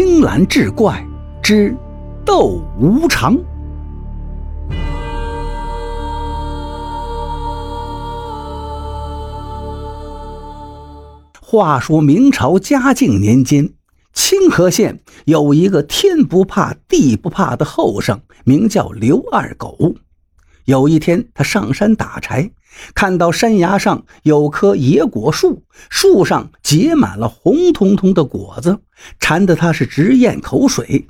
[0.00, 1.04] 青蓝志怪
[1.42, 1.76] 之
[2.24, 3.36] 斗无常。
[11.42, 13.70] 话说明朝嘉靖年间，
[14.12, 19.96] 清河县有一个天不怕地不怕的后生，名叫刘二狗。
[20.68, 22.50] 有一天，他上山打柴，
[22.94, 28.78] 看到山崖上有棵野果树，树上结满了红彤彤的果子，
[29.18, 31.08] 馋得他是直咽口水。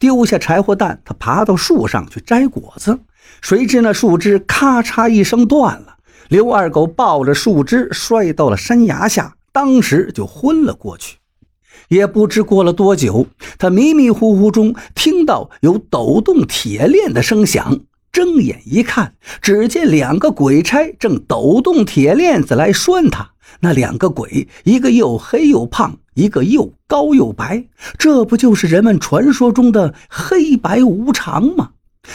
[0.00, 2.98] 丢下柴火担，他爬到树上去摘果子，
[3.40, 5.98] 谁知那树枝咔嚓一声断了，
[6.28, 9.36] 刘二狗抱着树枝摔到了山崖下。
[9.52, 11.18] 当时就昏了过去，
[11.88, 17.78] 也不知过了多久，他迷迷糊糊中听到有抖动铁链的声响，
[18.16, 19.12] 睁眼一看，
[19.42, 23.32] 只见两个鬼差正抖动铁链子来拴他。
[23.60, 27.66] 那两个鬼，一个又黑又胖，一个又高又白，
[27.98, 31.72] 这不就是人们传说中的黑白无常吗？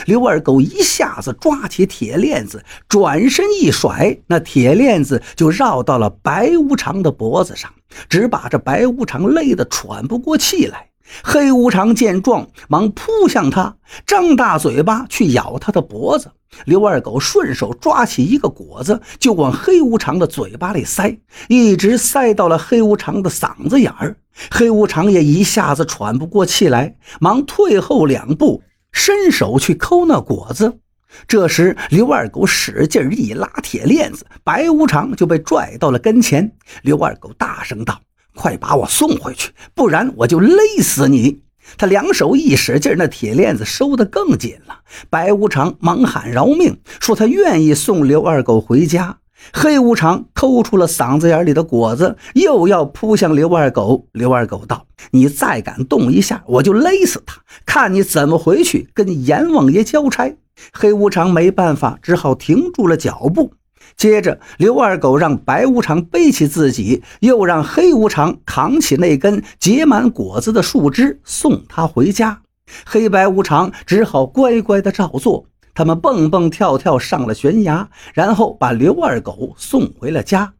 [0.07, 7.71] 刘二狗一下子抓起铁链子，转身一甩，那铁链子就绕到了白无常的脖子上，
[8.09, 10.87] 只把这白无常累得喘不过气来。
[11.23, 16.31] 黑无常见状，忙扑向他，张大嘴巴去咬他的脖子。
[16.65, 24.17] 刘二狗顺手抓起一个果子，就往黑无常的嘴巴里塞，一直塞到了黑无常的嗓子眼儿。
[24.49, 28.63] 黑无常也一下子喘不过气来，忙退后两步。
[28.93, 30.79] 伸手去抠那果子，
[31.25, 36.51] 这时刘二狗使劲一拉铁链子，白无常就被拽到了跟前。
[36.81, 38.01] 刘二狗大声道
[38.35, 41.41] ：“快把我送回去，不然我就勒死你！”
[41.77, 44.79] 他两手一使劲，那铁链子收得更紧了。
[45.09, 49.17] 白无常忙喊饶命，说他愿意送刘二狗回家。
[49.53, 54.07] 黑无常抠出了嗓子眼里的果子，又要扑向刘二狗。
[54.11, 60.35] 刘二狗道：“你再敢动一下，我就勒死他，看你怎么回去跟阎王爷交差。”
[60.73, 63.53] 黑无常没办法，只好停住了脚步。
[63.97, 72.41] 接着，刘二狗让白无常背起自己，又让黑无常扛起那根结满果子的树枝，送他回家。
[72.85, 75.45] 黑白无常只好乖乖的照做。
[75.73, 80.53] 他们蹦蹦跳跳上了悬崖，然后把刘二狗送回了家。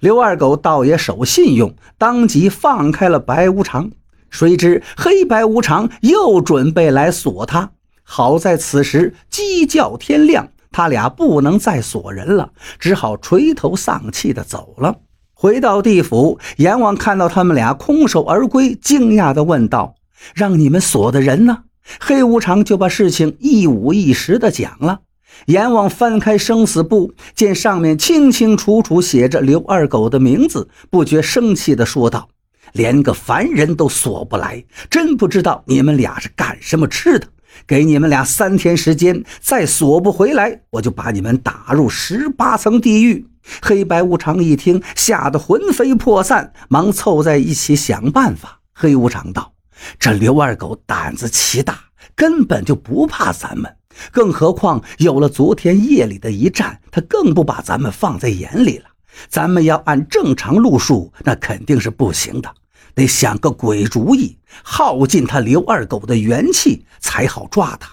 [0.00, 3.90] 刘二狗倒也守信用，当即放开了白无常。
[4.28, 7.70] 谁知黑白无常又准备来锁他。
[8.02, 14.94] 好在此时鸡叫天亮，他俩不能再锁人了，只好垂头丧气地走了。
[15.34, 19.96] 回到地府，阎王看到他们俩空手而归，惊讶地问道
[20.36, 21.64] ：“让你们锁的人呢？”
[21.98, 25.00] 黑无常就把事情一五一十的讲了。
[25.46, 32.28] 阎王翻开生死簿，见上面清清楚楚写着刘二狗的名字，不觉生气的说道
[32.72, 37.26] ：“连个凡人都锁不来，真不知道你们俩是干什么吃的。
[37.66, 43.26] 给你们俩三天时间，再锁不回来，我就把你们打入十八层地狱。”
[43.62, 48.60] 黑白无常一听，吓得魂飞魄散，忙凑在一起想办法。
[48.74, 49.52] 黑无常道。
[49.98, 51.78] 这刘二狗胆子奇大，
[52.14, 53.74] 根本就不怕咱们，
[54.12, 58.84] 更何况有了昨天夜里的一战，他更不把咱们放在眼里了。
[59.28, 62.52] 咱们要按正常路数，那肯定是不行的，
[62.98, 67.88] 得想个鬼主意，耗尽他刘二狗的元气，才好抓他。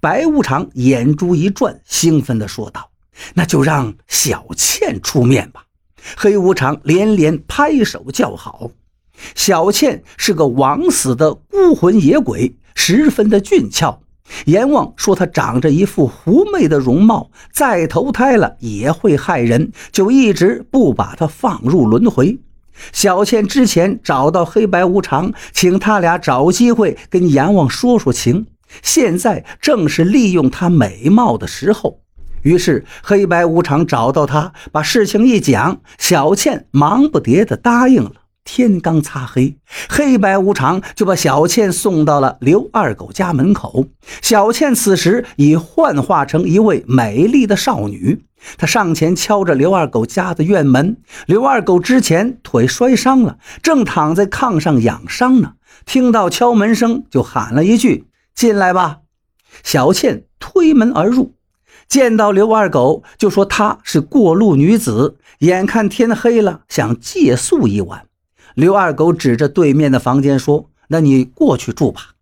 [0.00, 2.90] 白无常眼珠一转，兴奋地说道
[3.34, 5.64] ：“那就让小倩出面吧。”
[6.16, 8.70] 黑无常连连拍手叫好。
[9.34, 14.00] 小倩是个枉死的孤魂野鬼，十分的俊俏。
[14.46, 22.38] 阎王说她长着一副狐媚的容貌，再投胎了也会害人，就一直不把她放入轮回。
[22.92, 28.46] 小倩之前找到黑白无常，请他俩找机会跟阎王说说情，
[28.82, 32.00] 现在正是利用她美貌的时候。
[32.42, 38.12] 于是黑白无常找到她，把事情一讲，小倩忙不迭地答应了。
[38.44, 39.56] 天刚擦黑，
[39.88, 43.86] 黑白无常就把小倩送到了刘二狗家门口。
[44.22, 48.24] 小倩此时已幻化成一位美丽的少女，
[48.56, 50.96] 她上前敲着刘二狗家的院门。
[51.26, 55.52] 刘二狗之前腿摔伤了，正躺在炕上养伤呢。
[55.86, 58.98] 听到敲门声，就喊了一句：“进来吧。”
[59.62, 61.34] 小倩推门而入，
[61.88, 68.06] 见到刘二狗，就说她是过路女子，眼看天黑了，想借宿一晚。
[68.54, 72.14] 刘二狗指着对面的房间说：“那你过去住吧。”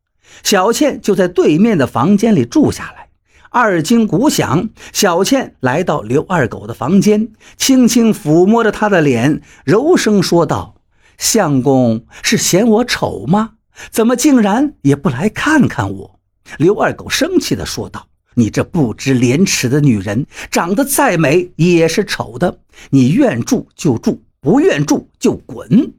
[0.45, 3.09] 小倩就在对面的房间里住下来。
[3.51, 10.77] 二更鼓响，小倩来到刘二狗的房间，轻轻抚摸着他的脸，柔声说道
[11.17, 13.53] ：“相公是嫌我丑吗？
[13.91, 16.21] 怎么竟然也不来看看我？
[16.59, 22.59] 刘二狗生气地说道：“你这不知廉耻的女人，长得再美也是丑的。
[22.91, 25.95] 你愿住就住，不愿住就滚。”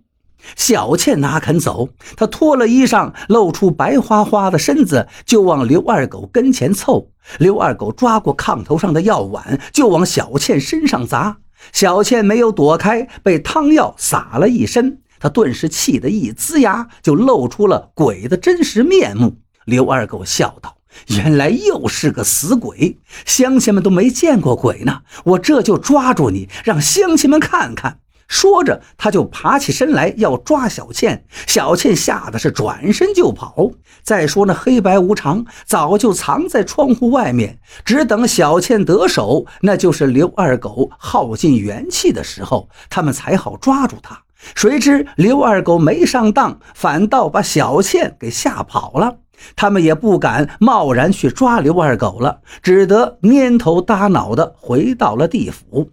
[0.55, 1.89] 小倩哪肯走？
[2.15, 7.09] 她脱了衣裳，露出白花花的身子，就往刘二狗跟前凑。
[7.37, 11.37] 刘二狗抓过炕头上的药碗，就往小倩身上砸。
[11.71, 15.01] 小倩没有躲开，被汤药洒了一身。
[15.19, 19.37] 她顿时气得一呲牙，就露出了鬼的真实面目。
[19.65, 20.77] 刘二狗笑道
[21.15, 25.01] ：“原来又是个死鬼，乡亲们都没见过鬼呢。
[25.25, 31.25] 我这就抓住你，让乡亲们看看。”说着，他就爬起身来要抓小倩。
[31.47, 33.71] 小倩吓得是转身就跑。
[34.03, 44.21] 再说那黑白无常早就藏在窗户外面，只等小倩得手，那就是刘二狗耗尽元气的时候，他们才好抓住他。
[44.55, 49.17] 谁知刘二狗没上当，反倒把小倩给吓跑了。
[49.55, 55.91] 他们也不敢贸然去抓刘二狗了，只得蔫头耷脑的回到了地府。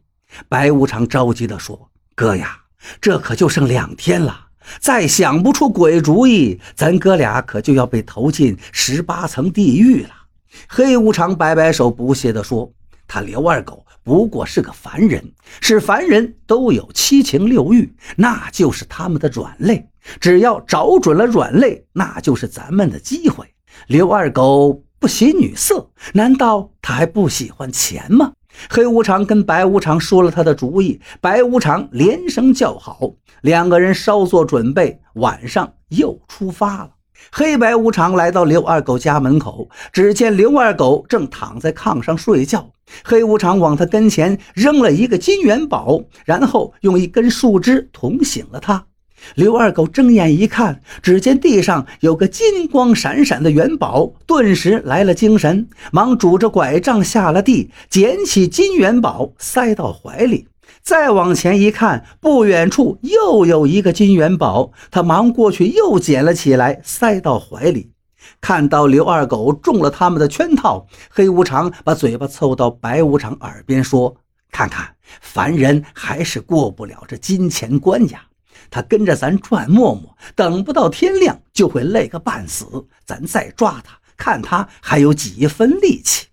[0.48, 1.88] 白无常着急地说。
[2.16, 2.60] 哥呀，
[2.98, 4.46] 这可就剩两天了，
[4.80, 10.08] 再想不出鬼主意，咱哥俩可就要被投进十八层地狱了。
[10.66, 12.72] 黑无常摆摆手，不屑地说
[13.06, 15.22] ：“他刘二狗不过是个凡人，
[15.60, 19.86] 是凡人都有七情六欲，那就是他们的软肋。
[20.18, 23.44] 只要找准了软肋，那就是咱们的机会。
[23.88, 28.32] 刘二狗不喜女色，难道他还不喜欢钱吗？”
[28.68, 33.12] 黑无常跟白无常说了他的主意，白无常连声叫好，
[33.42, 36.90] 两个人稍作准备，晚上又出发了。
[37.32, 42.68] 黑白无常来到刘二狗家门口，只见刘二狗正躺在炕上睡觉。
[43.02, 48.86] 黑无常往他跟前扔了一个金元宝，然后用一根树枝捅醒了他。
[49.34, 60.48] 刘二狗睁眼一看，只见地上有个金光闪闪的元宝，顿时来了精神，忙拄着拐杖下了地，捡起金元宝塞到怀里。
[60.82, 67.90] 再往前一看，不远处又有一个金元宝，他忙过去又捡了起来，塞到怀里。
[68.40, 74.16] 看到刘二狗中了他们的圈套，黑无常把嘴巴凑到白无常耳边说
[74.52, 78.22] ：“看看，凡人还是过不了这金钱关呀。”
[78.70, 82.66] 他跟着咱转磨磨，等不到天亮就会累个半死。
[83.04, 86.26] 咱再抓他，看他还有几分力气。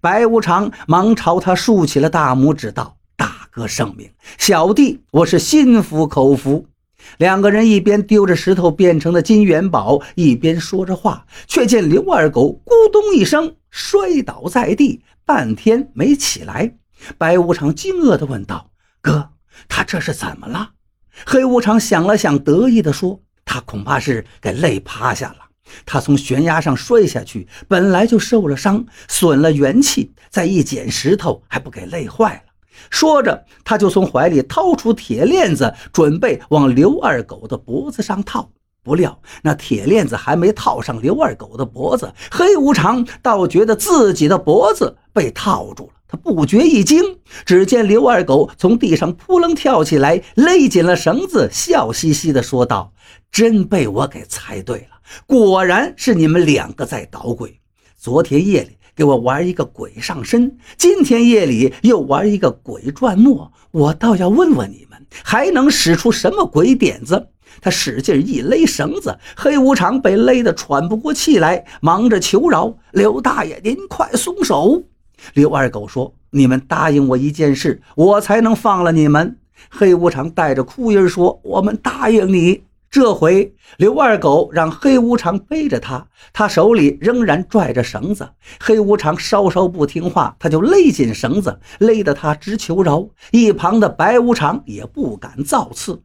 [0.00, 6.66] 白无常忙朝他竖起了大拇指，道：“大哥圣明，小弟我是心服口服。”
[7.18, 16.74] 两个人一边丢着石头变成的金元宝，一边说着话，却见刘二狗咕咚一声摔倒在地，半天没起来。
[17.16, 18.70] 白无常惊愕地问道
[19.00, 19.30] ：“哥，
[19.68, 20.70] 他这是怎么了？”
[21.24, 25.36] 黑无常想了想，得意地说：“他恐怕是给累趴下了。
[25.84, 32.52] 他从悬崖上摔下去，本来就受了伤，损了元气，再一捡石头，还不给累坏了。”
[32.90, 38.50] 说着，他就从怀里掏出铁链子，准备往刘二狗的脖子上套。
[38.82, 45.92] 不料那铁链子还没套上刘二狗的脖子，黑无常倒觉得自己的脖子被套住了。
[46.08, 52.92] 他不觉一惊，只见刘二狗从地上扑棱跳起来，勒紧了绳子，笑嘻嘻地说道
[53.32, 57.60] ：“真被我给猜对了，果然是你们两个在捣鬼。
[57.96, 63.50] 昨天夜里给我玩一个鬼上身，今天夜里又玩一个鬼转磨。
[63.72, 67.28] 我倒要问问你们，还能使出什么鬼点子？”
[67.60, 74.84] 他使劲一勒绳子，黑无常被勒得喘不过气来，忙着求饶：“刘大爷，您快松手！”
[75.34, 79.38] 刘二狗说：“你们答应我一件事，我才能放了你们。”
[79.70, 88.30] 黑无常带着哭音说：“我们答应你。”这回刘二狗让黑无常背着他，他手里仍然拽着绳子。
[88.60, 93.06] 黑无常稍稍不听话，他就勒紧绳子，勒得他直求饶。
[93.32, 96.00] 一旁的白无常也不敢造次。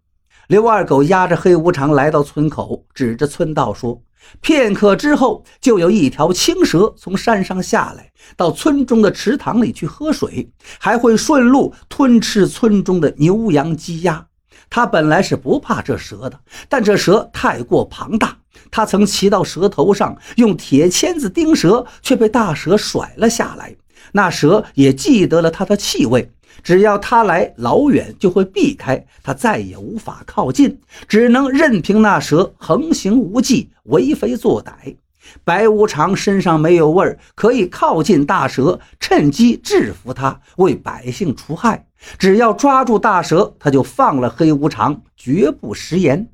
[0.48, 4.02] 刘二狗压着黑无常来到村口，指着村道说。
[4.42, 10.50] 片刻之后，就有一条青蛇从山上下来，到村中的池塘里去喝水，
[10.80, 14.26] 还会顺路吞吃村中的牛羊鸡鸭。
[14.70, 18.38] 他本来是不怕这蛇的，但这蛇太过庞大，
[18.72, 23.76] 他曾骑到蛇头上用铁签子钉蛇，却被大蛇甩了下来。
[24.14, 26.32] 那蛇也记得了他的气味。
[26.64, 34.96] 只要他来老远，就会避开他，再也无法靠近，只能任凭那蛇横行无忌，为非作歹。
[35.44, 41.88] 白无常身上没有味儿，可以靠近大蛇，趁机制服他，为百姓除害。
[42.18, 46.28] 只要抓住大蛇，他就放了黑无常，绝不食言。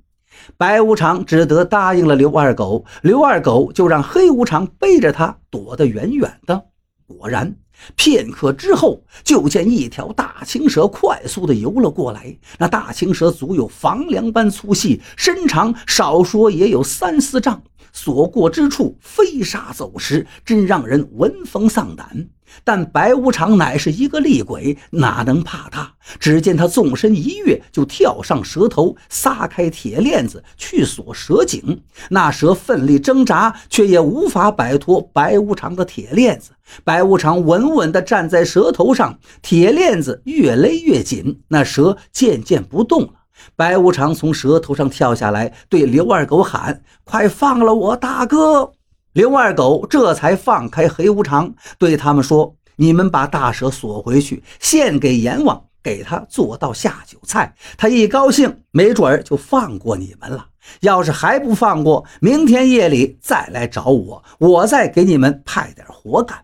[0.56, 6.66] 白无常只得答应了刘二狗，刘二狗就让黑无常背着他躲得远远的。
[7.06, 7.56] 果然。
[7.96, 12.38] 片刻之后，就见一条大青蛇快速地游了过来。
[12.58, 17.62] 那大青蛇足有房梁般粗细，身长少说也有三四丈。
[17.94, 22.28] 所过之处飞沙走石，真让人闻风丧胆。
[22.64, 25.94] 但白无常乃是一个厉鬼，哪能怕他？
[26.20, 31.82] 只见他纵身一跃，就跳上蛇头，撒开铁链子去锁蛇颈。
[32.10, 36.52] 那蛇奋力挣扎，却也无法摆脱白无常的铁链子。
[36.84, 43.10] 白无常稳稳地站在蛇头上，铁链子越勒越紧，那蛇渐渐不动了。
[43.56, 48.72] 白无常从蛇头上跳下来，对刘二狗喊：“快放了我大哥！”
[49.18, 57.52] 刘二狗这才放开黑无常，对他们说：“你们把大蛇锁回去，献给阎王，给他做道下酒菜。
[57.80, 60.46] 他一高兴，没准儿就放过你们了。
[60.82, 66.38] 要是还不放过，明天夜里再来找我，我再给你们派点活干。”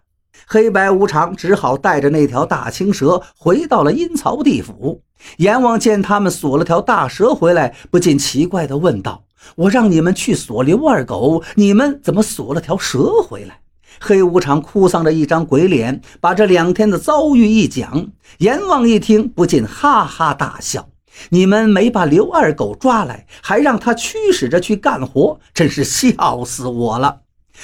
[0.48, 5.00] 黑白无常只好带着那条大青蛇回到了阴曹地府。
[5.38, 9.24] 阎王见他们锁了条大蛇回来，不禁奇怪地问道
[9.55, 13.59] ：“我让你们去锁刘二狗，你们怎么锁了条蛇回来？”
[14.00, 18.07] 黑无常哭丧着一张鬼脸，把这两天的遭遇一讲。
[18.39, 20.89] 阎王一听，不禁哈哈大笑
[21.29, 27.21] ：“你们没把刘二狗抓来，还让他驱使着去干活，真是笑死我了。”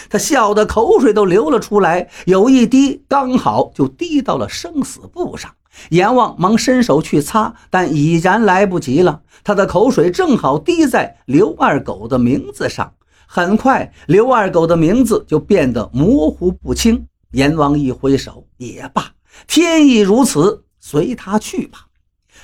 [0.08, 5.52] 他笑得口水都流了出来，有一滴刚好就滴到了生死簿上。
[5.90, 9.22] 阎王忙伸手去擦，但已然来不及了。
[9.44, 12.94] 他的口水正好滴在刘二狗的名字上，
[13.28, 17.08] 很快刘二狗的名字就变得模糊不清。
[17.32, 19.12] 阎王一挥手，也罢，
[19.48, 21.86] 天意如此，随他去吧。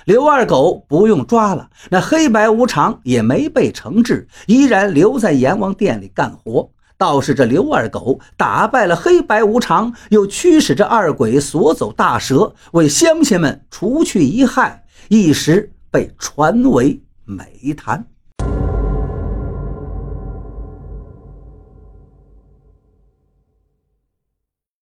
[0.05, 6.69] 刘二狗不用抓了，那黑白无常也没被惩治，依然留在阎王殿里干活。
[6.97, 18.05] 倒是这刘二狗打败了黑白无常，又驱使着二鬼锁走大蛇，为乡亲们除去一害，一时被传为美谈。